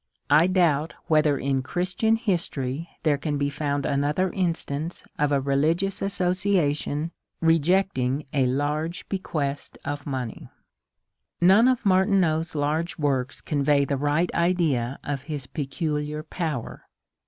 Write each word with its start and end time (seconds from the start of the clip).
I 0.31 0.47
doubt 0.47 0.95
whether 1.05 1.37
in 1.37 1.61
Christian 1.61 2.15
history 2.15 2.89
there 3.03 3.19
can 3.19 3.37
be 3.37 3.51
found 3.51 3.85
another 3.85 4.31
instance 4.33 5.03
of 5.19 5.31
a 5.31 5.39
religious 5.39 6.01
association 6.01 7.11
rejecting 7.39 8.25
a 8.33 8.47
large 8.47 9.07
bequest 9.09 9.77
of 9.85 10.07
money. 10.07 10.49
None 11.39 11.67
of 11.67 11.85
Martineau's 11.85 12.55
large 12.55 12.97
works 12.97 13.41
convey 13.41 13.85
the 13.85 13.95
right 13.95 14.33
idea 14.33 14.97
of 15.03 15.21
his 15.29 15.45
peculiar 15.45 16.23
power. 16.23 16.87